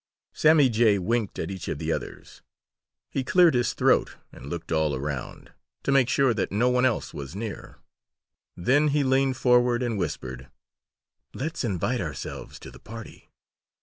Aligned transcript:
Sammy 0.33 0.67
Jay 0.67 0.97
winked 0.97 1.37
at 1.37 1.51
each 1.51 1.67
of 1.67 1.77
the 1.77 1.91
others. 1.91 2.41
He 3.11 3.23
cleared 3.23 3.53
his 3.53 3.75
throat 3.75 4.15
and 4.31 4.47
looked 4.47 4.71
all 4.71 4.95
around, 4.95 5.51
to 5.83 5.91
make 5.91 6.09
sure 6.09 6.33
that 6.33 6.51
no 6.51 6.69
one 6.69 6.85
else 6.85 7.13
was 7.13 7.35
near. 7.35 7.77
Then 8.57 8.87
he 8.87 9.03
leaned 9.03 9.37
forward 9.37 9.83
and 9.83 9.99
whispered: 9.99 10.49
"Let's 11.35 11.63
invite 11.63 12.01
ourselves 12.01 12.57
to 12.61 12.71
the 12.71 12.79
party." 12.79 13.29